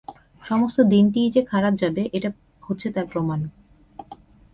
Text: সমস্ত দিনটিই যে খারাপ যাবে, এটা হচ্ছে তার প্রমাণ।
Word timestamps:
সমস্ত 0.43 0.77
দিনটিই 0.81 1.29
যে 1.31 1.41
খারাপ 1.41 1.73
যাবে, 1.75 2.09
এটা 2.13 2.29
হচ্ছে 2.63 2.87
তার 2.91 3.05
প্রমাণ। 3.05 3.39